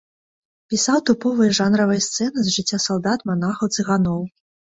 [0.73, 4.19] Пісаў тыповыя жанравыя сцэны з жыцця салдат, манахаў, цыганоў.